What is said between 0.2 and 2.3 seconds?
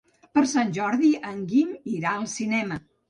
Per Sant Jordi en Guim irà al